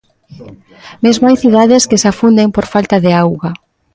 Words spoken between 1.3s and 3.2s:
cidades que se afunden por falta de